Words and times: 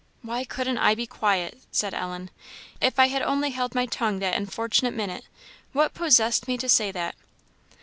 "Why 0.23 0.45
couldn't 0.45 0.79
I 0.79 0.95
be 0.95 1.05
quiet?" 1.05 1.59
said 1.71 1.93
Ellen. 1.93 2.31
"If 2.81 2.97
I 2.97 3.05
had 3.09 3.21
only 3.21 3.51
held 3.51 3.75
my 3.75 3.85
tongue 3.85 4.17
that 4.17 4.33
unfortunate 4.35 4.95
minute! 4.95 5.25
what 5.73 5.93
possessed 5.93 6.47
me 6.47 6.57
to 6.57 6.67
say 6.67 6.91
that?" 6.91 7.13